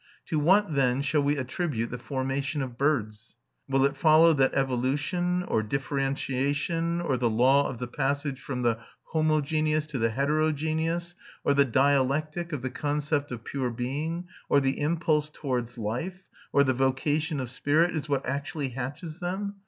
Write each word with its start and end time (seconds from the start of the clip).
To 0.29 0.39
what, 0.39 0.73
then, 0.73 1.03
shall 1.03 1.21
we 1.21 1.37
attribute 1.37 1.91
the 1.91 1.99
formation 1.99 2.63
of 2.63 2.75
birds? 2.75 3.35
Will 3.69 3.85
it 3.85 3.95
follow 3.95 4.33
that 4.33 4.55
evolution, 4.55 5.43
or 5.43 5.61
differentiation, 5.61 6.99
or 6.99 7.17
the 7.17 7.29
law 7.29 7.69
of 7.69 7.77
the 7.77 7.85
passage 7.87 8.41
from 8.41 8.63
the 8.63 8.79
homogeneous 9.11 9.85
to 9.85 9.99
the 9.99 10.09
heterogeneous, 10.09 11.13
or 11.43 11.53
the 11.53 11.65
dialectic 11.65 12.51
of 12.51 12.63
the 12.63 12.71
concept 12.71 13.31
of 13.31 13.43
pure 13.43 13.69
being, 13.69 14.25
or 14.49 14.59
the 14.59 14.79
impulse 14.79 15.29
towards 15.29 15.77
life, 15.77 16.23
or 16.51 16.63
the 16.63 16.73
vocation 16.73 17.39
of 17.39 17.51
spirit 17.51 17.95
is 17.95 18.09
what 18.09 18.25
actually 18.25 18.69
hatches 18.69 19.19
them? 19.19 19.53